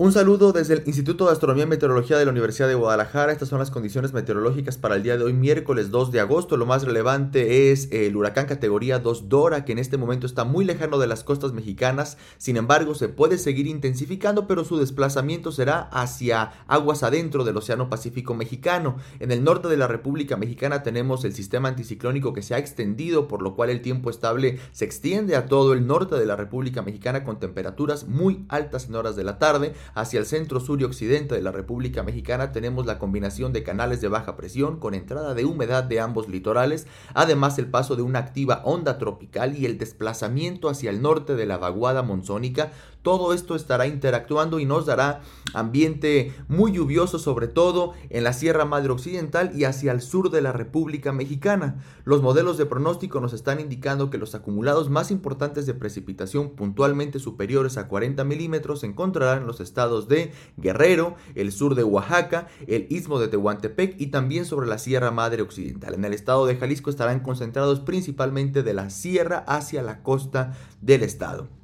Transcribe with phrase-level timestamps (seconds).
[0.00, 3.32] Un saludo desde el Instituto de Astronomía y Meteorología de la Universidad de Guadalajara.
[3.32, 6.56] Estas son las condiciones meteorológicas para el día de hoy, miércoles 2 de agosto.
[6.56, 10.64] Lo más relevante es el huracán categoría 2 Dora, que en este momento está muy
[10.64, 12.16] lejano de las costas mexicanas.
[12.38, 17.90] Sin embargo, se puede seguir intensificando, pero su desplazamiento será hacia aguas adentro del Océano
[17.90, 18.96] Pacífico mexicano.
[19.18, 23.28] En el norte de la República Mexicana tenemos el sistema anticiclónico que se ha extendido,
[23.28, 26.80] por lo cual el tiempo estable se extiende a todo el norte de la República
[26.80, 30.84] Mexicana con temperaturas muy altas en horas de la tarde Hacia el centro, sur y
[30.84, 35.34] occidente de la República Mexicana tenemos la combinación de canales de baja presión con entrada
[35.34, 39.78] de humedad de ambos litorales, además el paso de una activa onda tropical y el
[39.78, 42.72] desplazamiento hacia el norte de la vaguada monzónica.
[43.02, 45.22] Todo esto estará interactuando y nos dará
[45.54, 50.42] ambiente muy lluvioso, sobre todo en la Sierra Madre Occidental y hacia el sur de
[50.42, 51.82] la República Mexicana.
[52.04, 57.18] Los modelos de pronóstico nos están indicando que los acumulados más importantes de precipitación puntualmente
[57.18, 62.48] superiores a 40 milímetros se encontrarán en los estados de Guerrero, el sur de Oaxaca,
[62.66, 65.94] el istmo de Tehuantepec y también sobre la Sierra Madre Occidental.
[65.94, 71.02] En el estado de Jalisco estarán concentrados principalmente de la sierra hacia la costa del
[71.02, 71.59] estado.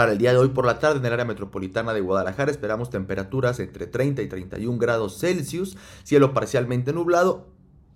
[0.00, 2.50] Para el día de hoy por la tarde en el área metropolitana de Guadalajara.
[2.50, 7.48] Esperamos temperaturas entre 30 y 31 grados Celsius, cielo parcialmente nublado,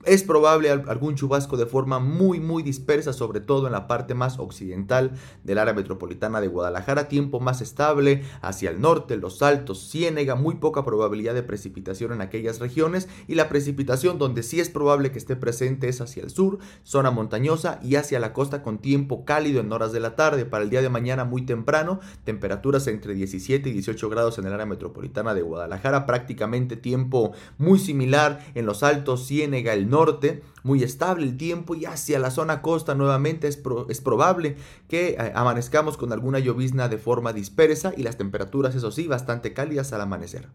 [0.07, 4.39] es probable algún chubasco de forma muy muy dispersa, sobre todo en la parte más
[4.39, 10.35] occidental del área metropolitana de Guadalajara, tiempo más estable hacia el norte, los altos, Ciénega,
[10.35, 15.11] muy poca probabilidad de precipitación en aquellas regiones y la precipitación donde sí es probable
[15.11, 19.25] que esté presente es hacia el sur, zona montañosa y hacia la costa con tiempo
[19.25, 20.45] cálido en horas de la tarde.
[20.45, 24.53] Para el día de mañana muy temprano, temperaturas entre 17 y 18 grados en el
[24.53, 29.94] área metropolitana de Guadalajara, prácticamente tiempo muy similar en los altos, Ciénega, el norte,
[30.63, 34.57] muy estable el tiempo y hacia la zona costa nuevamente es, es probable
[34.89, 39.53] que eh, amanezcamos con alguna llovizna de forma dispersa y las temperaturas, eso sí, bastante
[39.53, 40.49] cálidas al amanecer.